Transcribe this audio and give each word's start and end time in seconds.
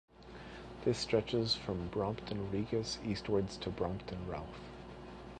This 0.83 0.97
stretches 0.97 1.53
from 1.53 1.89
"Brompton 1.89 2.49
Regis" 2.49 2.97
eastwards 3.05 3.55
to 3.57 3.69
Brompton 3.69 4.27
Ralph. 4.27 4.59